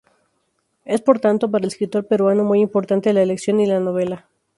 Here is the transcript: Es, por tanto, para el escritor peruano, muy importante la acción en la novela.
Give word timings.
Es, 0.83 0.99
por 0.99 1.19
tanto, 1.19 1.51
para 1.51 1.61
el 1.61 1.67
escritor 1.67 2.07
peruano, 2.07 2.43
muy 2.43 2.59
importante 2.59 3.13
la 3.13 3.21
acción 3.21 3.59
en 3.59 3.69
la 3.69 3.79
novela. 3.79 4.27